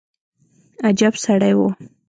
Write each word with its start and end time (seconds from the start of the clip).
عجب 0.87 1.13
سړى 1.23 1.51
و. 1.57 1.59